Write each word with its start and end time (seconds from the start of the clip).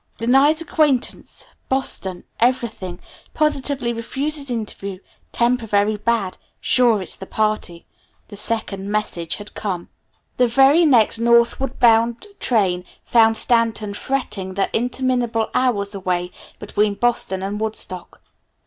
"Denies 0.17 0.61
acquaintance, 0.61 1.45
Boston, 1.69 2.23
everything, 2.39 2.97
positively 3.35 3.93
refuses 3.93 4.49
interview, 4.49 4.97
temper 5.31 5.67
very 5.67 5.95
bad, 5.95 6.39
sure 6.59 7.03
it's 7.03 7.15
the 7.15 7.27
party," 7.27 7.85
the 8.29 8.35
second 8.35 8.89
message 8.89 9.35
had 9.35 9.53
come. 9.53 9.89
The 10.37 10.47
very 10.47 10.85
next 10.87 11.19
northward 11.19 11.79
bound 11.79 12.25
train 12.39 12.83
found 13.05 13.37
Stanton 13.37 13.93
fretting 13.93 14.55
the 14.55 14.75
interminable 14.75 15.51
hours 15.53 15.93
away 15.93 16.31
between 16.57 16.95
Boston 16.95 17.43
and 17.43 17.59
Woodstock. 17.59 18.23